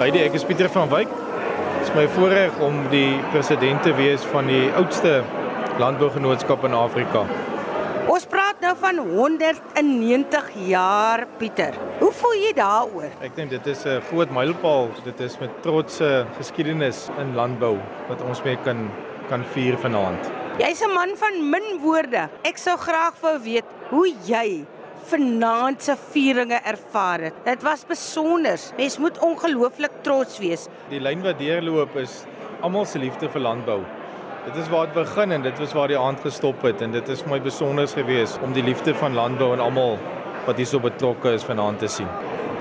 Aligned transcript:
Heidi, 0.00 0.22
ek 0.24 0.32
is 0.38 0.46
Pieter 0.48 0.70
van 0.72 0.88
Wyk. 0.88 1.10
Dit 1.12 1.82
is 1.84 1.90
my 1.92 2.06
voorreg 2.14 2.54
om 2.64 2.78
die 2.88 3.18
president 3.34 3.82
te 3.84 3.90
wees 3.98 4.22
van 4.32 4.46
die 4.48 4.70
oudste 4.72 5.18
landbougenootskap 5.76 6.64
in 6.64 6.72
Afrika. 6.72 7.26
Ons 8.08 8.24
praat 8.32 8.64
nou 8.64 8.72
van 8.80 9.02
190 9.10 10.48
jaar, 10.70 11.26
Pieter. 11.36 11.76
Hoe 11.98 12.08
voel 12.16 12.32
jy 12.46 12.54
daaroor? 12.56 13.12
Ek 13.20 13.36
dink 13.36 13.52
dit 13.52 13.68
is 13.74 13.84
'n 13.84 14.00
groot 14.08 14.32
mylpaal. 14.32 14.88
Dit 15.04 15.20
is 15.20 15.36
met 15.36 15.52
trotse 15.60 16.24
geskiedenis 16.38 17.10
in 17.20 17.36
landbou 17.36 17.76
wat 18.08 18.24
ons 18.24 18.40
mee 18.42 18.56
kan 18.64 18.88
kan 19.28 19.44
vier 19.52 19.76
vanaand. 19.76 20.32
Jy's 20.56 20.80
'n 20.80 20.94
man 20.94 21.12
van 21.16 21.50
min 21.50 21.78
woorde. 21.84 22.30
Ek 22.42 22.56
sou 22.56 22.78
graag 22.78 23.20
wou 23.20 23.38
weet 23.38 23.68
hoe 23.90 24.08
jy 24.24 24.64
vanaand 25.06 25.82
se 25.82 25.96
vieringe 26.10 26.60
ervaar 26.64 27.20
het. 27.20 27.40
Dit 27.44 27.62
was 27.62 27.84
besonder. 27.86 28.58
Mens 28.76 28.98
moet 28.98 29.18
ongelooflik 29.18 30.02
trots 30.02 30.38
wees. 30.38 30.66
Die 30.90 31.00
lyn 31.00 31.22
wat 31.22 31.38
deurloop 31.38 31.96
is 31.96 32.24
almal 32.60 32.86
se 32.86 32.98
liefde 32.98 33.28
vir 33.32 33.40
landbou. 33.40 33.80
Dit 34.44 34.56
is 34.56 34.68
waar 34.72 34.88
dit 34.88 34.96
begin 34.96 35.32
en 35.36 35.42
dit 35.42 35.58
was 35.58 35.72
waar 35.76 35.88
die 35.88 35.98
aand 35.98 36.20
gestop 36.24 36.62
het 36.64 36.80
en 36.80 36.94
dit 36.96 37.08
is 37.12 37.20
vir 37.24 37.34
my 37.34 37.40
besonder 37.44 37.88
gewees 37.88 38.38
om 38.44 38.52
die 38.56 38.64
liefde 38.64 38.94
van 38.96 39.14
landbou 39.14 39.52
en 39.52 39.60
almal 39.60 39.98
wat 40.46 40.56
hierso 40.56 40.80
betrokke 40.80 41.34
is 41.36 41.44
vanaand 41.44 41.78
te 41.84 41.88
sien. 41.88 42.08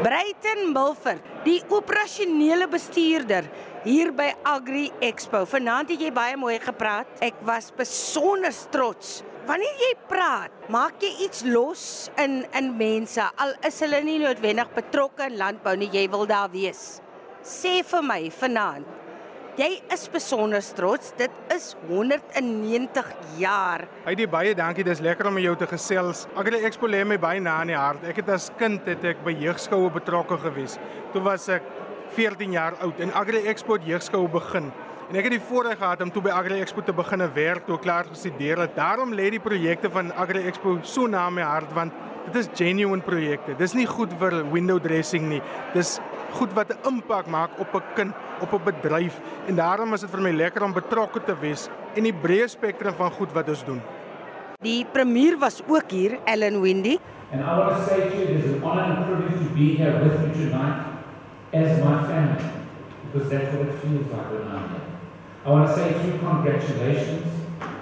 Bruiten 0.03 0.71
Milford, 0.73 1.23
die 1.43 1.59
operasionele 1.75 2.67
bestuurder 2.71 3.47
hier 3.83 4.11
by 4.15 4.29
Agri 4.47 4.89
Expo. 5.03 5.45
Vanaand 5.47 5.91
het 5.93 6.03
jy 6.03 6.11
baie 6.15 6.37
mooi 6.39 6.57
gepraat. 6.63 7.07
Ek 7.23 7.39
was 7.47 7.71
besonder 7.75 8.55
trots. 8.71 9.21
Wanneer 9.49 9.79
jy 9.81 9.93
praat, 10.05 10.53
maak 10.69 11.01
jy 11.01 11.09
iets 11.25 11.39
los 11.41 11.83
in 12.21 12.43
in 12.53 12.67
mense 12.77 13.23
al 13.41 13.55
is 13.65 13.79
hulle 13.81 13.97
nie 14.05 14.19
noodwendig 14.21 14.69
betrokke 14.75 15.25
in 15.25 15.39
landbou 15.39 15.73
nie, 15.73 15.87
jy 15.89 16.03
wil 16.13 16.27
daar 16.29 16.51
wees. 16.53 16.99
Sê 17.41 17.79
vir 17.81 18.03
my 18.05 18.19
vanaand, 18.29 18.85
Jy 19.59 19.71
is 19.91 20.05
besonder 20.07 20.61
trots. 20.77 21.09
Dit 21.19 21.33
is 21.51 21.73
190 21.89 23.09
jaar. 23.41 23.81
Heidi 24.05 24.27
baie 24.31 24.53
dankie. 24.55 24.85
Dis 24.87 25.01
lekker 25.03 25.27
om 25.27 25.39
jou 25.41 25.55
te 25.59 25.67
gesels. 25.67 26.21
Agri 26.39 26.61
Expo 26.63 26.87
lê 26.87 27.01
my 27.03 27.17
baie 27.19 27.41
na 27.43 27.57
in 27.65 27.73
die 27.73 27.75
hart. 27.75 28.05
Ek 28.07 28.21
het 28.21 28.29
as 28.37 28.47
kind 28.61 28.87
het 28.87 29.03
ek 29.03 29.25
by 29.25 29.33
jeugskoue 29.35 29.89
betrokke 29.97 30.37
gewees. 30.45 30.77
Toe 31.11 31.25
was 31.25 31.49
ek 31.51 31.65
14 32.15 32.55
jaar 32.55 32.77
oud 32.85 33.01
en 33.03 33.11
Agri 33.11 33.43
Expo 33.51 33.75
het 33.75 33.89
jeugskoue 33.89 34.31
begin. 34.31 34.71
En 35.09 35.17
ek 35.17 35.25
het 35.25 35.33
die 35.33 35.41
voorreg 35.41 35.79
gehad 35.81 36.03
om 36.05 36.11
toe 36.13 36.21
by 36.21 36.29
Agri 36.37 36.59
Expo 36.61 36.83
te 36.85 36.93
begin 36.93 37.23
werk 37.33 37.63
toe 37.65 37.79
ek 37.79 37.81
klaar 37.81 38.05
gestudeer 38.05 38.59
het. 38.61 38.75
Daarom 38.75 39.09
lê 39.17 39.31
die 39.33 39.41
projekte 39.41 39.89
van 39.89 40.11
Agri 40.13 40.43
Expo 40.45 40.75
so 40.85 41.07
na 41.09 41.23
my 41.33 41.41
hart 41.41 41.71
want 41.73 41.95
dit 42.27 42.35
is 42.37 42.49
genuine 42.53 43.01
projekte. 43.01 43.55
Dis 43.57 43.73
nie 43.73 43.87
goed 43.89 44.13
vir 44.21 44.35
window 44.53 44.77
dressing 44.77 45.25
nie. 45.31 45.39
Dis 45.73 45.95
goed 46.37 46.53
wat 46.53 46.69
'n 46.69 46.77
impak 46.91 47.25
maak 47.25 47.57
op 47.57 47.73
'n 47.73 47.81
kind, 47.95 48.13
op 48.39 48.53
'n 48.53 48.63
bedryf 48.69 49.19
en 49.47 49.55
daarom 49.55 49.93
is 49.93 50.01
dit 50.01 50.11
vir 50.11 50.21
my 50.21 50.31
lekker 50.31 50.63
om 50.63 50.73
betrokke 50.73 51.23
te 51.25 51.35
wees 51.41 51.69
in 51.95 52.03
die 52.03 52.13
breë 52.13 52.47
spektrum 52.47 52.93
van 52.93 53.09
goed 53.11 53.33
wat 53.33 53.49
ons 53.49 53.65
doen. 53.65 53.81
Die 54.61 54.85
premier 54.85 55.39
was 55.39 55.63
ook 55.67 55.89
hier, 55.89 56.19
Ellen 56.25 56.61
Windy. 56.61 56.99
And 57.31 57.41
I 57.41 57.57
want 57.57 57.77
to 57.77 57.81
say 57.89 58.09
to 58.09 58.15
you, 58.15 58.23
it 58.23 58.45
is 58.45 58.53
an 58.53 58.61
honor 58.63 58.83
and 58.83 59.05
privilege 59.05 59.39
to 59.39 59.53
be 59.55 59.75
here 59.75 60.03
with 60.03 60.37
you 60.37 60.49
tonight 60.49 60.85
as 61.51 61.83
my 61.83 61.97
family, 62.05 62.45
because 63.05 63.29
that's 63.29 63.55
what 63.55 63.67
it 63.69 63.79
feels 63.81 64.05
like 64.11 64.29
when 64.29 64.45
I'm 64.45 64.69
here. 64.69 64.78
I 65.45 65.49
want 65.49 65.67
to 65.69 65.75
say 65.75 65.93
to 65.93 66.05
you, 66.05 66.19
congratulations. 66.19 67.39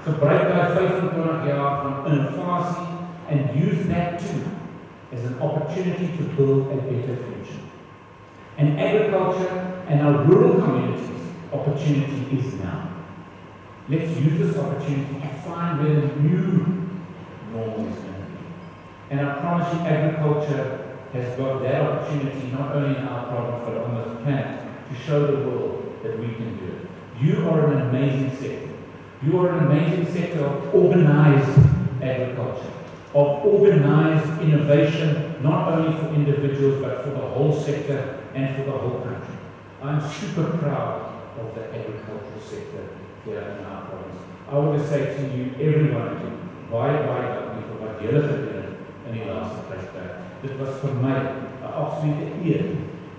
to 0.07 0.13
Gebruik 0.13 0.47
daai 0.47 0.67
25 0.71 1.47
jaar 1.47 1.71
van 1.83 2.11
innovasie 2.11 2.87
and 3.29 3.39
use 3.67 3.87
that 3.87 4.19
too 4.19 4.43
as 5.11 5.23
an 5.25 5.35
opportunity 5.41 6.07
to 6.17 6.23
build 6.35 6.71
a 6.71 6.75
better 6.75 7.17
future. 7.27 7.63
And 8.57 8.79
agriculture 8.79 9.83
and 9.89 10.01
our 10.01 10.23
rural 10.25 10.61
communities, 10.61 11.23
opportunity 11.51 12.39
is 12.39 12.53
now. 12.53 12.89
Let's 13.89 14.11
use 14.19 14.37
this 14.39 14.57
opportunity 14.57 15.19
to 15.21 15.29
find 15.45 15.79
where 15.79 16.01
the 16.01 16.15
new 16.27 16.43
normal 17.51 17.87
is 17.91 17.99
going 18.05 18.21
to 18.23 18.29
be. 18.35 18.43
And 19.09 19.19
I 19.21 19.39
promise 19.39 19.73
you, 19.73 19.79
agriculture 19.81 20.95
has 21.13 21.37
got 21.37 21.61
that 21.63 21.81
opportunity 21.81 22.47
not 22.51 22.75
only 22.75 22.97
in 22.99 23.07
our 23.07 23.27
province 23.27 23.61
but 23.65 23.77
on 23.83 23.95
this 23.95 24.23
planet 24.23 24.59
to 24.89 24.95
show 25.05 25.19
the 25.27 25.37
world 25.47 25.99
that 26.03 26.19
we 26.19 26.27
can 26.27 26.57
do 26.57 26.65
it. 26.65 26.96
You 27.19 27.49
are 27.49 27.73
an 27.73 27.89
amazing 27.89 28.37
sector. 28.37 28.69
You 29.23 29.39
are 29.39 29.57
an 29.57 29.65
amazing 29.65 30.13
sector 30.13 30.45
of 30.45 30.75
organized 30.75 31.59
agriculture, 32.01 32.71
of 33.15 33.43
organized 33.43 34.41
innovation, 34.41 35.35
not 35.41 35.73
only 35.73 35.97
for 35.97 36.13
individuals 36.13 36.81
but 36.83 37.03
for 37.03 37.09
the 37.09 37.27
whole 37.27 37.59
sector 37.59 38.23
and 38.35 38.55
for 38.55 38.71
the 38.71 38.77
whole 38.77 39.01
country. 39.01 39.35
I'm 39.81 39.99
super 40.07 40.57
proud 40.57 41.13
of 41.39 41.55
the 41.55 41.65
agricultural 41.69 42.41
sector 42.41 42.89
here 43.25 43.41
in 43.41 43.65
our 43.65 43.85
province. 43.87 44.21
I 44.49 44.59
want 44.59 44.79
to 44.79 44.87
say 44.87 45.17
to 45.17 45.37
you, 45.37 45.53
every 45.55 45.91
one 45.91 46.07
of 46.07 46.21
you, 46.21 46.37
baie 46.69 47.01
baie 47.07 47.27
dankie 47.33 47.65
vir 47.65 47.77
wat 47.81 48.01
julle 48.03 48.21
gedoen 48.27 48.55
het 48.61 49.07
in 49.07 49.17
die 49.17 49.25
laaste 49.25 49.65
tydperk. 49.69 50.17
Dit 50.43 50.57
was 50.59 50.79
vir 50.83 50.93
my 51.01 51.17
'n 51.17 51.73
absolute 51.81 52.27
eer 52.43 52.65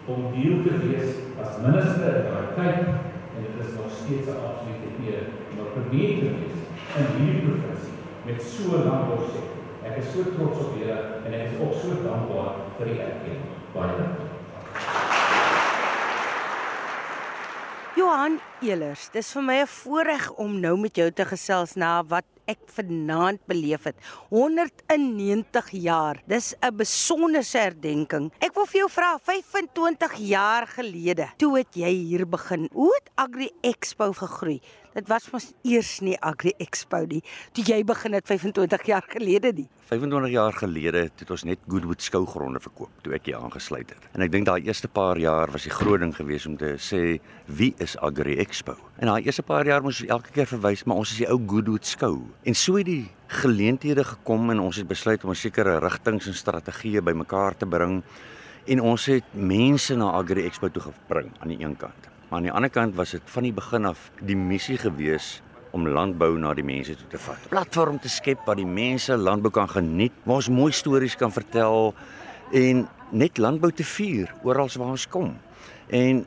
om 0.07 0.31
deel 0.35 0.63
te 0.63 0.75
wees 0.87 1.17
as 1.41 1.59
minister 1.67 2.17
in 2.21 2.27
daai 2.31 2.47
tyd 2.57 3.08
en 3.39 3.45
dit 3.47 3.67
is 3.67 3.75
nog 3.81 3.91
steeds 4.01 4.27
'n 4.29 4.43
absolute 4.49 4.89
eer 5.07 5.23
om 5.51 5.59
'n 5.63 5.73
premier 5.77 6.11
te 6.19 6.29
wees 6.39 6.59
in 6.99 7.07
hierdie 7.17 7.45
provinsie 7.47 7.97
met 8.27 8.39
so 8.53 8.63
'n 8.77 8.85
landbousektor. 8.89 9.57
Ek 9.89 9.97
is 10.01 10.09
so 10.13 10.21
trots 10.37 10.59
op 10.65 10.73
julle 10.79 10.99
en 11.25 11.31
ek 11.39 11.45
is 11.49 11.61
ook 11.63 11.75
so 11.83 11.89
dankbaar 12.09 12.53
vir 12.77 12.87
die 12.91 13.01
erkenning. 13.09 13.45
Baie 13.75 13.95
dankie. 13.99 14.29
Johan 17.99 18.41
Elers, 18.61 19.09
dis 19.11 19.33
vir 19.33 19.43
my 19.43 19.57
'n 19.61 19.67
voorreg 19.67 20.31
om 20.31 20.61
nou 20.61 20.77
met 20.79 20.97
jou 20.97 21.11
te 21.11 21.25
gesels 21.25 21.75
na 21.75 22.05
wat 22.05 22.25
ek 22.49 22.65
vanaand 22.73 23.45
beleef 23.51 23.85
het. 23.89 23.97
190 24.33 25.71
jaar. 25.85 26.23
Dis 26.27 26.55
'n 26.61 26.77
besonderse 26.77 27.59
herdenking. 27.59 28.33
Ek 28.41 28.55
wil 28.55 28.67
vir 28.67 28.81
jou 28.81 28.91
vra, 28.91 29.19
25 29.23 30.17
jaar 30.17 30.67
gelede, 30.67 31.29
toe 31.37 31.59
het 31.59 31.75
jy 31.75 31.93
hier 31.93 32.27
begin. 32.27 32.69
Hoe 32.73 32.93
het 32.95 33.11
Agri 33.15 33.51
Expo 33.63 34.13
gegroei? 34.13 34.61
Dit 34.99 35.07
was 35.07 35.29
mos 35.31 35.45
eers 35.63 36.01
nie 36.03 36.17
Agri 36.27 36.51
Expo 36.59 36.99
nie, 37.07 37.21
toe 37.55 37.63
jy 37.63 37.77
begin 37.87 38.17
het 38.17 38.27
25 38.27 38.89
jaar 38.89 39.05
gelede 39.07 39.53
nie. 39.55 39.67
25 39.87 40.33
jaar 40.33 40.57
gelede 40.59 41.05
het 41.07 41.31
ons 41.31 41.45
net 41.47 41.63
Goodwood 41.71 42.03
skougronde 42.03 42.59
verkoop 42.65 43.05
toe 43.05 43.15
ek 43.15 43.29
hier 43.31 43.37
aangesluit 43.39 43.93
het. 43.95 44.09
En 44.19 44.27
ek 44.27 44.33
dink 44.35 44.49
daai 44.49 44.67
eerste 44.67 44.91
paar 44.91 45.21
jaar 45.23 45.53
was 45.55 45.69
die 45.69 45.75
groot 45.77 46.03
ding 46.03 46.17
geweest 46.17 46.51
om 46.51 46.59
te 46.59 46.73
sê 46.83 47.21
wie 47.47 47.71
is 47.79 47.95
Agri 48.03 48.41
Expo? 48.43 48.75
En 48.99 49.13
daai 49.13 49.23
eerste 49.23 49.47
paar 49.47 49.71
jaar 49.71 49.87
moes 49.87 50.03
ons 50.03 50.11
elke 50.19 50.35
keer 50.35 50.51
verwys 50.51 50.83
maar 50.83 50.99
ons 50.99 51.15
is 51.15 51.23
die 51.23 51.31
ou 51.31 51.39
Goodwood 51.47 51.87
skou. 51.87 52.17
En 52.43 52.59
so 52.59 52.83
het 52.83 52.91
die 52.91 53.07
geleenthede 53.39 54.03
gekom 54.17 54.51
en 54.51 54.67
ons 54.67 54.83
het 54.83 54.91
besluit 54.91 55.23
om 55.23 55.31
'n 55.31 55.43
sekere 55.47 55.79
rigtings 55.79 56.27
en 56.27 56.35
strategieë 56.35 57.07
bymekaar 57.07 57.55
te 57.55 57.71
bring 57.71 58.03
en 58.67 58.81
ons 58.81 59.07
het 59.07 59.25
mense 59.33 59.95
na 59.95 60.11
Agri 60.19 60.43
Expo 60.43 60.69
toe 60.69 60.91
gebring 60.91 61.31
aan 61.39 61.55
die 61.55 61.63
een 61.63 61.77
kant. 61.77 62.18
Maar 62.29 62.39
aan 62.39 62.49
die 62.49 62.53
ander 62.53 62.71
kant 62.71 62.95
was 62.95 63.11
dit 63.17 63.23
van 63.25 63.43
die 63.43 63.53
begin 63.53 63.89
af 63.89 64.11
die 64.21 64.37
missie 64.37 64.79
gewees 64.79 65.41
om 65.77 65.89
landbou 65.89 66.39
na 66.39 66.55
die 66.55 66.65
mense 66.65 66.97
toe 66.97 67.09
te 67.09 67.19
vat. 67.19 67.49
Platform 67.49 67.99
te 68.01 68.09
skep 68.09 68.45
waar 68.47 68.57
die 68.57 68.69
mense 68.69 69.17
landbou 69.17 69.53
kan 69.53 69.69
geniet, 69.69 70.13
waar 70.25 70.41
ons 70.43 70.49
mooi 70.49 70.73
stories 70.73 71.17
kan 71.17 71.33
vertel 71.33 71.95
en 72.53 72.87
net 73.11 73.39
landbou 73.39 73.73
te 73.73 73.85
vier 73.85 74.33
oral 74.43 74.69
waar 74.77 74.97
ons 74.97 75.09
kom. 75.09 75.37
En 75.89 76.27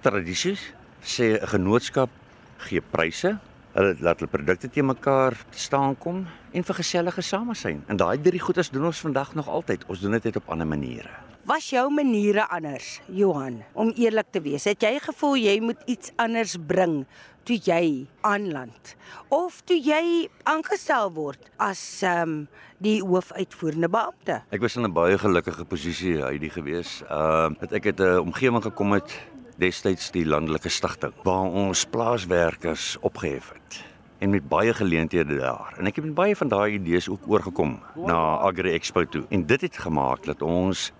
tradisies 0.00 0.72
sê 1.02 1.40
'n 1.40 1.46
genootskap 1.46 2.10
gee 2.58 2.80
pryse 2.80 3.38
Hulle 3.70 3.94
laat 4.02 4.18
hulle 4.18 4.30
produkte 4.30 4.66
te 4.66 4.82
mekaar 4.82 5.36
staan 5.54 5.94
kom 5.98 6.24
en 6.50 6.64
vir 6.66 6.74
gesellige 6.74 7.22
samesyn. 7.22 7.84
En 7.86 7.96
daai 7.96 8.18
drie 8.18 8.42
goedes 8.42 8.70
doen 8.74 8.88
ons 8.90 9.02
vandag 9.06 9.34
nog 9.38 9.48
altyd. 9.48 9.86
Ons 9.86 10.02
doen 10.02 10.18
dit 10.18 10.24
net 10.26 10.36
op 10.42 10.48
ander 10.50 10.66
maniere. 10.66 11.29
Was 11.50 11.66
jou 11.72 11.88
maniere 11.90 12.44
anders, 12.46 13.00
Johan, 13.10 13.56
om 13.74 13.88
eerlik 13.98 14.28
te 14.30 14.38
wees? 14.44 14.68
Het 14.70 14.84
jy 14.86 14.92
gevoel 15.02 15.32
jy 15.40 15.56
moet 15.64 15.80
iets 15.90 16.12
anders 16.22 16.54
bring 16.62 17.00
toe 17.48 17.56
jy 17.66 18.06
aanland 18.22 18.92
of 19.34 19.56
toe 19.66 19.80
jy 19.82 20.28
aangestel 20.46 21.10
word 21.16 21.50
as 21.58 21.82
ehm 22.06 22.22
um, 22.22 22.46
die 22.78 23.00
hoofuitvoerende 23.02 23.90
beampte? 23.90 24.38
Ek 24.54 24.62
was 24.62 24.78
in 24.78 24.86
'n 24.86 24.94
baie 24.94 25.18
gelukkige 25.18 25.66
posisie 25.66 26.22
hierdie 26.22 26.54
gewees. 26.54 27.02
Ehm 27.10 27.58
uh, 27.58 27.74
ek 27.74 27.84
het 27.84 27.98
'n 27.98 28.22
omgewing 28.30 28.62
gekom 28.62 28.92
het 28.92 29.10
destyds 29.58 30.14
die 30.14 30.26
landelike 30.26 30.70
stigting 30.70 31.12
waar 31.24 31.50
ons 31.50 31.84
plaaswerkers 31.84 32.96
opgehef 33.02 33.50
het 33.50 33.89
en 34.20 34.30
met 34.30 34.48
baie 34.48 34.74
geleenthede 34.76 35.36
daar. 35.40 35.74
En 35.78 35.88
ek 35.88 35.96
het 35.96 36.04
met 36.04 36.14
baie 36.14 36.36
van 36.36 36.48
daai 36.48 36.76
idees 36.76 37.08
ook 37.08 37.24
oorgekom 37.26 37.78
na 37.96 38.18
Agri 38.44 38.72
Expo 38.76 39.04
toe. 39.08 39.24
En 39.32 39.46
dit 39.46 39.60
het 39.60 39.78
gemaak 39.80 40.24
dat 40.28 40.42
ons 40.42 40.90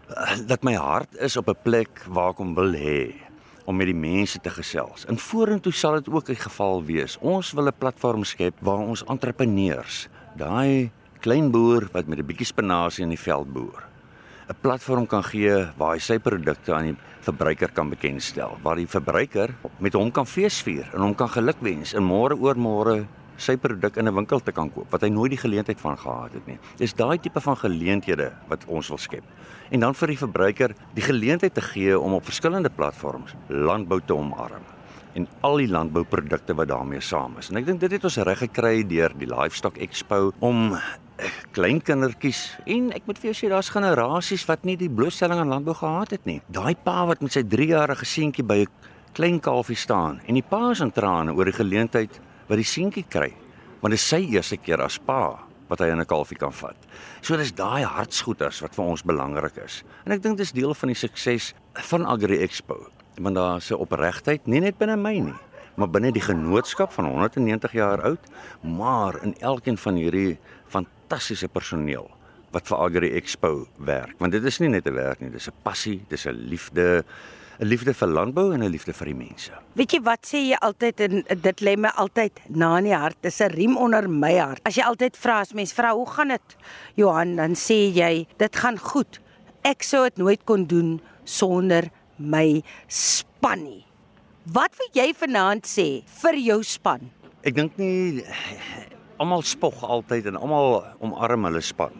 dat 0.50 0.64
my 0.64 0.74
hart 0.74 1.16
is 1.20 1.36
op 1.36 1.48
'n 1.48 1.62
plek 1.62 2.04
waar 2.08 2.30
ek 2.30 2.40
hom 2.40 2.54
wil 2.54 2.72
hê 2.72 3.12
om 3.64 3.76
met 3.76 3.86
die 3.86 3.94
mense 3.94 4.40
te 4.40 4.50
gesels. 4.50 5.04
En 5.06 5.18
vorentoe 5.18 5.72
sal 5.72 6.00
dit 6.00 6.08
ook 6.08 6.28
'n 6.28 6.34
geval 6.34 6.84
wees. 6.84 7.18
Ons 7.20 7.52
wil 7.52 7.66
'n 7.66 7.78
platform 7.78 8.24
skep 8.24 8.54
waar 8.60 8.78
ons 8.78 9.04
entrepreneurs, 9.04 10.08
daai 10.36 10.90
klein 11.20 11.50
boer 11.50 11.88
wat 11.92 12.06
met 12.06 12.18
'n 12.18 12.26
bietjie 12.26 12.46
spinasie 12.46 13.02
in 13.02 13.12
die 13.12 13.20
veld 13.20 13.52
boer, 13.52 13.89
'n 14.50 14.58
platform 14.60 15.06
kan 15.06 15.22
gee 15.22 15.54
waar 15.78 15.94
hy 15.94 16.00
sy 16.02 16.16
produkte 16.18 16.74
aan 16.74 16.88
die 16.90 16.96
verbruiker 17.22 17.70
kan 17.70 17.90
bekendstel, 17.92 18.56
waar 18.64 18.80
die 18.80 18.88
verbruiker 18.90 19.52
met 19.78 19.94
hom 19.94 20.10
kan 20.10 20.26
feesvier 20.26 20.88
en 20.90 21.04
hom 21.04 21.14
kan 21.14 21.30
gelukwens 21.30 21.94
en 21.94 22.02
môre 22.02 22.34
oor 22.34 22.58
môre 22.58 22.96
sy 23.36 23.54
produk 23.56 23.96
in 23.96 24.08
'n 24.08 24.14
winkel 24.14 24.40
te 24.40 24.52
kan 24.52 24.68
koop 24.70 24.90
wat 24.90 25.02
hy 25.02 25.08
nooit 25.08 25.30
die 25.30 25.44
geleentheid 25.44 25.80
van 25.80 25.96
gehad 25.96 26.32
het 26.32 26.46
nie. 26.46 26.58
Dis 26.76 26.94
daai 26.94 27.18
tipe 27.18 27.40
van 27.40 27.56
geleenthede 27.56 28.32
wat 28.48 28.64
ons 28.66 28.88
wil 28.88 28.98
skep. 28.98 29.24
En 29.70 29.80
dan 29.80 29.94
vir 29.94 30.08
die 30.08 30.18
verbruiker 30.18 30.74
die 30.94 31.02
geleentheid 31.02 31.54
te 31.54 31.62
gee 31.62 31.98
om 31.98 32.14
op 32.14 32.24
verskillende 32.24 32.70
platforms 32.70 33.34
landbou 33.48 34.00
te 34.00 34.14
omarm 34.14 34.62
en 35.14 35.28
al 35.40 35.56
die 35.56 35.68
landbouprodukte 35.68 36.54
wat 36.54 36.68
daarmee 36.68 37.00
saam 37.00 37.38
is. 37.38 37.50
En 37.50 37.56
ek 37.56 37.66
dink 37.66 37.80
dit 37.80 37.92
het 37.92 38.04
ons 38.04 38.16
reg 38.16 38.38
gekry 38.38 38.86
deur 38.86 39.12
die 39.18 39.26
Livestock 39.26 39.78
Expo 39.78 40.32
om 40.40 40.76
eh, 41.50 41.54
klein 41.56 41.80
kindertjies 41.82 42.56
en 42.66 42.92
ek 42.94 43.06
moet 43.06 43.18
vir 43.18 43.30
jou 43.30 43.36
sê 43.36 43.50
daar's 43.50 43.70
generasies 43.74 44.46
wat 44.46 44.64
nie 44.64 44.76
die 44.76 44.90
blootstelling 44.90 45.40
aan 45.42 45.50
landbou 45.50 45.74
gehad 45.74 46.10
het 46.10 46.26
nie. 46.26 46.40
Daai 46.48 46.74
pa 46.74 47.06
wat 47.06 47.22
met 47.22 47.32
sy 47.32 47.42
3-jarige 47.42 48.06
seentjie 48.06 48.44
by 48.44 48.62
'n 48.62 48.68
klein 49.14 49.40
kalfie 49.40 49.76
staan 49.76 50.20
en 50.26 50.34
die 50.34 50.46
pa 50.46 50.70
is 50.70 50.80
in 50.80 50.92
trane 50.92 51.34
oor 51.34 51.44
die 51.44 51.52
geleentheid 51.52 52.20
wat 52.48 52.56
die 52.56 52.64
seentjie 52.64 53.04
kry, 53.08 53.34
want 53.80 53.90
dit 53.90 54.00
is 54.00 54.08
sy 54.08 54.26
eerste 54.30 54.56
keer 54.56 54.80
as 54.80 54.98
pa 54.98 55.38
wat 55.68 55.80
hy 55.80 55.90
in 55.90 56.00
'n 56.00 56.06
kalfie 56.06 56.38
kan 56.38 56.52
vat. 56.52 56.76
So 57.22 57.36
dis 57.36 57.52
daai 57.52 57.84
hartsgoeders 57.84 58.60
wat 58.60 58.74
vir 58.74 58.84
ons 58.84 59.02
belangrik 59.02 59.56
is. 59.64 59.84
En 60.06 60.12
ek 60.12 60.22
dink 60.22 60.36
dis 60.38 60.52
deel 60.52 60.74
van 60.74 60.88
die 60.88 60.96
sukses 60.96 61.54
van 61.74 62.06
Agri 62.06 62.38
Expo, 62.42 62.90
want 63.18 63.36
daar's 63.36 63.70
'n 63.70 63.78
opregtheid 63.78 64.46
nie 64.46 64.60
net 64.60 64.78
binne 64.78 64.96
my 64.96 65.18
nie, 65.18 65.34
maar 65.80 65.90
binne 65.90 66.12
die 66.12 66.24
genootskap 66.24 66.92
van 66.92 67.08
190 67.08 67.72
jaar 67.72 68.02
oud, 68.04 68.30
maar 68.60 69.16
in 69.24 69.34
elkeen 69.40 69.78
van 69.80 69.96
hierdie 69.96 70.38
fantastiese 70.68 71.48
personeel 71.48 72.10
wat 72.50 72.66
vir 72.66 72.80
Agri 72.82 73.10
Expo 73.14 73.66
werk. 73.86 74.16
Want 74.18 74.34
dit 74.34 74.44
is 74.44 74.58
nie 74.58 74.68
net 74.68 74.86
'n 74.86 74.94
werk 74.94 75.20
nie, 75.20 75.30
dis 75.30 75.48
'n 75.48 75.62
passie, 75.62 76.02
dis 76.08 76.26
'n 76.26 76.34
liefde 76.34 77.04
'n 77.60 77.66
liefde 77.66 77.94
vir 77.94 78.08
landbou 78.08 78.52
en 78.52 78.62
'n 78.62 78.70
liefde 78.70 78.92
vir 78.92 79.06
die 79.06 79.14
mense. 79.14 79.52
Weet 79.74 79.92
jy 79.92 80.00
wat 80.02 80.26
sê 80.26 80.38
jy 80.48 80.56
altyd 80.60 81.00
en 81.00 81.24
dit 81.42 81.60
lê 81.60 81.76
my 81.76 81.88
altyd 81.88 82.32
na 82.48 82.78
in 82.78 82.84
die 82.84 82.94
hart. 82.94 83.16
Dis 83.20 83.40
'n 83.40 83.50
riem 83.50 83.76
onder 83.76 84.08
my 84.08 84.38
hart. 84.38 84.60
As 84.64 84.74
jy 84.74 84.82
altyd 84.82 85.16
vra 85.16 85.40
as 85.40 85.52
mens 85.52 85.72
vra 85.72 85.92
hoe 85.92 86.06
gaan 86.06 86.28
dit? 86.28 86.56
Johan, 86.94 87.36
dan 87.36 87.54
sê 87.54 87.92
jy 87.92 88.26
dit 88.36 88.56
gaan 88.56 88.78
goed. 88.78 89.20
Ek 89.62 89.82
sou 89.82 90.04
dit 90.04 90.16
nooit 90.16 90.44
kon 90.44 90.64
doen 90.66 91.00
sonder 91.24 91.90
my 92.16 92.62
span 92.88 93.62
nie. 93.62 93.89
Wat 94.48 94.72
wil 94.80 94.88
jy 94.96 95.10
vanaand 95.12 95.66
sê 95.68 96.00
vir 96.22 96.36
jou 96.40 96.62
span? 96.64 97.10
Ek 97.44 97.52
dink 97.52 97.74
nie 97.76 98.24
almal 99.20 99.44
spog 99.44 99.82
altyd 99.84 100.30
en 100.32 100.38
almal 100.40 100.78
omarm 101.04 101.44
hulle 101.44 101.60
span. 101.60 101.92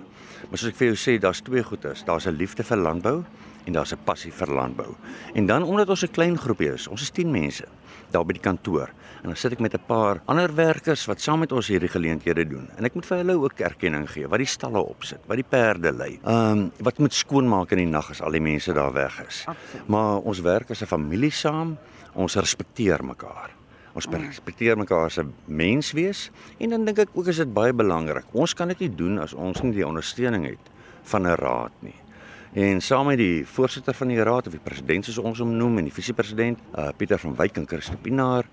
Maar 0.50 0.58
soos 0.58 0.72
ek 0.72 0.80
vir 0.80 0.88
jou 0.90 0.96
sê, 0.98 1.12
daar's 1.22 1.44
twee 1.46 1.62
goedes. 1.62 2.02
Daar's 2.04 2.26
'n 2.26 2.34
liefde 2.34 2.64
vir 2.64 2.76
landbou 2.76 3.24
en 3.66 3.72
daar's 3.72 3.92
'n 3.92 4.04
passie 4.04 4.32
vir 4.32 4.50
landbou. 4.50 4.96
En 5.34 5.46
dan 5.46 5.62
omdat 5.62 5.88
ons 5.88 6.02
'n 6.02 6.10
klein 6.10 6.38
groepie 6.38 6.72
is, 6.72 6.88
ons 6.88 7.02
is 7.02 7.10
10 7.10 7.30
mense 7.30 7.64
daar 8.10 8.24
by 8.24 8.32
die 8.32 8.42
kantoor. 8.42 8.90
En 9.22 9.28
dan 9.28 9.36
sit 9.36 9.52
ek 9.52 9.60
met 9.60 9.74
'n 9.74 9.86
paar 9.86 10.22
ander 10.26 10.54
werkers 10.54 11.06
wat 11.06 11.20
saam 11.20 11.38
met 11.38 11.52
ons 11.52 11.68
hierdie 11.68 11.88
geleenthede 11.88 12.48
doen. 12.48 12.68
En 12.76 12.84
ek 12.84 12.94
moet 12.94 13.06
vir 13.06 13.16
hulle 13.16 13.38
ook 13.38 13.60
erkenning 13.60 14.10
gee 14.10 14.28
wat 14.28 14.38
die 14.38 14.46
stalle 14.46 14.78
opsit, 14.78 15.20
wat 15.26 15.36
die 15.36 15.46
perde 15.48 15.92
lei. 15.92 16.18
Ehm 16.24 16.58
um, 16.58 16.72
wat 16.78 16.98
moet 16.98 17.14
skoonmaak 17.14 17.70
in 17.70 17.78
die 17.78 17.86
nag 17.86 18.10
as 18.10 18.20
al 18.20 18.32
die 18.32 18.40
mense 18.40 18.72
daar 18.72 18.92
weg 18.92 19.20
is. 19.28 19.44
Absoluut. 19.46 19.88
Maar 19.88 20.18
ons 20.18 20.40
werk 20.40 20.70
as 20.70 20.82
'n 20.82 20.86
familie 20.86 21.30
saam. 21.30 21.78
Ons 22.14 22.34
respekteer 22.34 23.04
mekaar. 23.04 23.59
Ons 23.92 24.06
respekteer 24.06 24.78
mekaar 24.78 25.04
as 25.06 25.18
'n 25.18 25.34
mens 25.46 25.92
wees 25.92 26.30
en 26.58 26.70
dan 26.70 26.84
dink 26.84 26.98
ek 26.98 27.08
ook 27.12 27.26
is 27.26 27.36
dit 27.36 27.52
baie 27.52 27.72
belangrik. 27.72 28.24
Ons 28.32 28.54
kan 28.54 28.68
dit 28.68 28.78
nie 28.78 28.94
doen 28.94 29.18
as 29.18 29.34
ons 29.34 29.62
nie 29.62 29.72
die 29.72 29.86
ondersteuning 29.86 30.46
het 30.46 30.70
van 31.02 31.26
'n 31.26 31.34
raad 31.34 31.72
nie. 31.80 31.94
En 32.52 32.80
saam 32.80 33.06
met 33.06 33.18
die 33.18 33.46
voorsitter 33.46 33.94
van 33.94 34.08
die 34.08 34.22
raad 34.22 34.46
of 34.46 34.52
die 34.52 34.62
president 34.62 35.04
soos 35.04 35.18
ons 35.18 35.38
hom 35.38 35.56
noem 35.56 35.78
en 35.78 35.84
die 35.84 35.94
visiepresident, 35.94 36.58
uh, 36.74 36.88
Pieter 36.96 37.18
van 37.18 37.36
Wyk 37.36 37.56
en 37.56 37.66
Christo 37.66 37.94
Pinaar, 38.02 38.44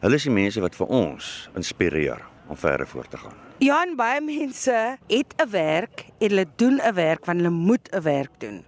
hulle 0.00 0.14
is 0.14 0.26
die 0.26 0.32
mense 0.32 0.60
wat 0.60 0.74
vir 0.74 0.86
ons 0.86 1.50
inspireer 1.54 2.24
om 2.48 2.56
verder 2.56 2.86
voort 2.86 3.10
te 3.10 3.16
gaan. 3.16 3.34
Johan, 3.58 3.96
baie 3.96 4.20
mense 4.20 4.98
het 5.08 5.34
'n 5.38 5.50
werk 5.50 6.06
en 6.18 6.28
hulle 6.28 6.46
doen 6.56 6.80
'n 6.82 6.94
werk 6.94 7.24
want 7.24 7.38
hulle 7.38 7.50
moet 7.50 7.88
'n 7.92 8.02
werk 8.02 8.40
doen. 8.40 8.64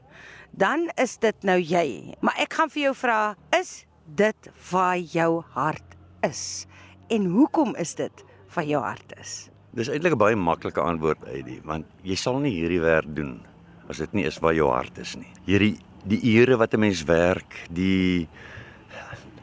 Dan 0.50 0.90
is 0.94 1.18
dit 1.18 1.42
nou 1.42 1.58
jy. 1.58 2.14
Maar 2.20 2.34
ek 2.38 2.52
gaan 2.52 2.70
vir 2.70 2.82
jou 2.82 2.94
vra, 2.94 3.36
is 3.50 3.84
dit 4.14 4.50
waar 4.70 4.98
jou 4.98 5.42
hart 5.54 5.97
is? 6.26 6.66
En 7.08 7.24
hoekom 7.24 7.76
is 7.76 7.94
dit 7.94 8.24
van 8.54 8.66
jou 8.68 8.82
hart 8.82 9.14
is? 9.20 9.48
Dis 9.76 9.88
eintlik 9.88 10.12
'n 10.12 10.18
baie 10.18 10.36
maklike 10.36 10.80
antwoord 10.80 11.24
uit 11.28 11.44
die 11.44 11.60
want 11.64 11.86
jy 12.02 12.16
sal 12.16 12.38
nie 12.38 12.54
hierdie 12.56 12.80
werk 12.80 13.14
doen 13.14 13.40
as 13.88 13.98
dit 13.98 14.12
nie 14.12 14.24
is 14.24 14.38
waar 14.38 14.54
jou 14.54 14.68
hart 14.70 14.98
is 14.98 15.16
nie. 15.16 15.32
Hierdie 15.46 15.76
die 16.08 16.20
ure 16.38 16.56
wat 16.56 16.74
'n 16.74 16.80
mens 16.80 17.04
werk, 17.04 17.68
die 17.70 18.28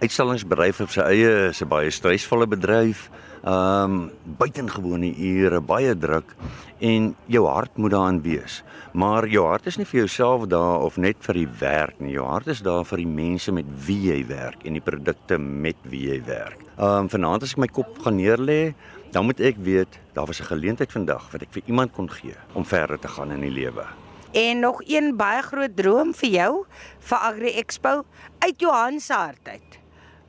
uitstallingsbedryf 0.05 0.83
op 0.83 0.91
sy 0.93 1.01
eie 1.01 1.29
is 1.49 1.61
'n 1.61 1.67
baie 1.67 1.89
stresvolle 1.89 2.47
bedryf. 2.47 3.09
Ehm 3.43 3.91
um, 3.91 4.11
buitengewone 4.37 5.13
ure, 5.17 5.61
baie 5.61 5.95
druk 5.97 6.35
en 6.79 7.15
jou 7.25 7.45
hart 7.47 7.77
moet 7.77 7.91
daarin 7.91 8.21
wees. 8.21 8.63
Maar 8.93 9.27
jou 9.27 9.45
hart 9.45 9.65
is 9.65 9.77
nie 9.77 9.85
vir 9.85 9.99
jouself 9.99 10.47
daar 10.47 10.81
of 10.81 10.97
net 10.97 11.17
vir 11.19 11.33
die 11.33 11.47
werk 11.59 11.99
nie. 11.99 12.13
Jou 12.13 12.25
hart 12.25 12.47
is 12.47 12.61
daar 12.61 12.85
vir 12.85 12.97
die 12.97 13.07
mense 13.07 13.51
met 13.51 13.65
wie 13.85 14.11
jy 14.11 14.25
werk 14.27 14.65
en 14.65 14.73
die 14.73 14.81
produkte 14.81 15.37
met 15.37 15.77
wie 15.83 16.09
jy 16.09 16.21
werk. 16.25 16.59
Ehm 16.77 17.05
um, 17.05 17.09
vanaand 17.09 17.43
as 17.43 17.53
ek 17.53 17.57
my 17.57 17.67
kop 17.67 17.97
gaan 18.01 18.17
neerlê, 18.17 18.73
dan 19.11 19.25
moet 19.25 19.39
ek 19.39 19.57
weet 19.57 19.99
daar 20.13 20.25
was 20.25 20.41
'n 20.41 20.51
geleentheid 20.53 20.91
vandag 20.91 21.31
wat 21.31 21.41
ek 21.41 21.51
vir 21.51 21.63
iemand 21.65 21.93
kon 21.93 22.09
gee 22.09 22.35
om 22.53 22.65
verder 22.65 22.99
te 22.99 23.07
gaan 23.07 23.31
in 23.31 23.41
die 23.41 23.55
lewe. 23.61 23.85
En 24.33 24.59
nog 24.59 24.81
een 24.85 25.15
baie 25.15 25.41
groot 25.41 25.75
droom 25.75 26.13
vir 26.13 26.29
jou 26.29 26.65
vir 26.99 27.17
Agri 27.17 27.51
Expo 27.55 28.03
uit 28.39 28.59
Johan 28.59 28.99
se 28.99 29.13
hart 29.13 29.47
uit. 29.47 29.84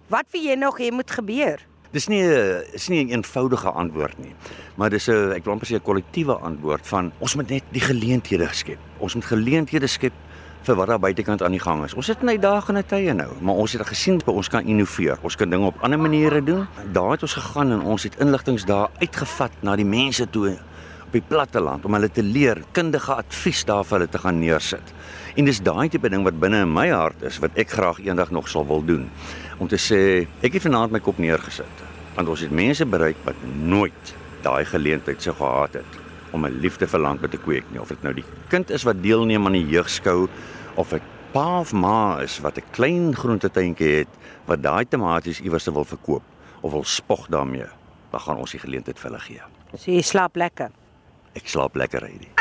Wat 0.07 0.29
wil 0.31 0.45
jy 0.47 0.55
nog 0.55 0.77
hê 0.79 0.93
moet 0.95 1.11
gebeur? 1.11 1.59
Dis 1.91 2.07
nie 2.07 2.23
is 2.79 2.87
nie 2.89 3.03
'n 3.05 3.11
eenvoudige 3.11 3.71
antwoord 3.71 4.19
nie, 4.19 4.35
maar 4.77 4.91
dis 4.91 5.09
'n 5.09 5.33
ek 5.33 5.45
wil 5.45 5.53
amper 5.55 5.67
sê 5.67 5.75
'n 5.75 5.83
kollektiewe 5.83 6.33
antwoord 6.33 6.87
van 6.87 7.13
ons 7.19 7.35
moet 7.35 7.49
net 7.49 7.63
die 7.73 7.81
geleenthede 7.81 8.49
skep. 8.53 8.79
Ons 8.99 9.15
moet 9.15 9.25
geleenthede 9.25 9.87
skep 9.87 10.13
vir 10.63 10.77
wat 10.77 10.87
daar 10.87 10.99
buitekant 10.99 11.43
aan 11.43 11.51
die 11.51 11.61
gang 11.61 11.85
is. 11.85 11.95
Ons 11.95 12.07
sit 12.07 12.23
in 12.23 12.29
uitdagende 12.29 12.87
tye 12.87 13.13
nou, 13.13 13.31
maar 13.41 13.55
ons 13.55 13.73
het 13.73 13.87
gesien 13.87 14.19
dat 14.19 14.29
ons 14.29 14.49
kan 14.49 14.65
innoveer. 14.65 15.19
Ons 15.23 15.37
kan 15.37 15.51
dinge 15.51 15.67
op 15.67 15.83
ander 15.83 15.99
maniere 15.99 16.43
doen. 16.43 16.67
Daar 16.93 17.11
het 17.11 17.23
ons 17.23 17.35
gegaan 17.35 17.73
en 17.73 17.81
ons 17.81 18.03
het 18.03 18.17
inligtings 18.19 18.65
daar 18.65 18.91
uitgevat 18.99 19.53
na 19.61 19.77
die 19.77 19.85
mense 19.85 20.31
toe 20.31 20.59
op 21.07 21.13
die 21.13 21.23
platteland 21.23 21.85
om 21.85 21.95
hulle 21.95 22.11
te 22.11 22.23
leer, 22.23 22.63
kundige 22.73 23.15
advies 23.15 23.65
daar 23.65 23.85
vir 23.85 23.99
hulle 23.99 24.11
te 24.11 24.19
gaan 24.19 24.39
neersit. 24.39 24.93
En 25.37 25.45
dis 25.45 25.61
daai 25.61 25.89
tipe 25.89 26.09
ding 26.09 26.25
wat 26.25 26.39
binne 26.41 26.63
in 26.65 26.73
my 26.73 26.89
hart 26.89 27.23
is 27.23 27.39
wat 27.39 27.51
ek 27.55 27.71
graag 27.71 27.99
eendag 27.99 28.31
nog 28.31 28.49
sal 28.49 28.67
wil 28.67 28.85
doen. 28.85 29.11
Om 29.59 29.69
te 29.69 29.79
sê, 29.81 30.27
ek 30.43 30.53
het 30.53 30.63
vanaand 30.63 30.93
my 30.93 31.01
kop 31.01 31.19
neergesit 31.19 31.85
want 32.17 32.29
ons 32.33 32.41
het 32.41 32.51
mense 32.51 32.85
bereik 32.89 33.19
wat 33.25 33.37
nooit 33.61 34.15
daai 34.45 34.65
geleentheid 34.65 35.21
sou 35.23 35.35
gehad 35.37 35.75
het 35.81 35.99
om 36.33 36.47
'n 36.47 36.61
liefde 36.61 36.87
vir 36.87 37.01
landbou 37.01 37.29
te 37.31 37.37
kweek 37.37 37.65
nie 37.71 37.81
of 37.81 37.89
dit 37.89 38.03
nou 38.03 38.15
die 38.15 38.25
kind 38.49 38.71
is 38.71 38.83
wat 38.83 39.03
deelneem 39.03 39.47
aan 39.47 39.53
die 39.53 39.69
jeugskou 39.69 40.29
of 40.77 40.93
'n 40.93 41.01
pa 41.33 41.61
of 41.61 41.73
ma 41.73 42.21
is 42.23 42.39
wat 42.41 42.57
'n 42.57 42.71
klein 42.71 43.15
groentetuintjie 43.15 43.93
het 43.99 44.09
wat 44.47 44.63
daai 44.63 44.85
tomaties 44.89 45.41
iewers 45.41 45.67
wil 45.67 45.85
verkoop 45.85 46.23
of 46.61 46.73
wil 46.73 46.85
spog 46.85 47.27
daarmee, 47.29 47.69
dan 48.11 48.21
gaan 48.21 48.37
ons 48.37 48.51
die 48.51 48.61
geleentheid 48.61 48.99
vir 48.99 49.11
hulle 49.11 49.23
gee. 49.23 49.43
So 49.77 49.91
jy 49.91 50.03
slaap 50.03 50.37
lekker. 50.37 50.71
Ek 51.37 51.49
slaap 51.49 51.77
lekker 51.77 52.07
hierdie. 52.07 52.36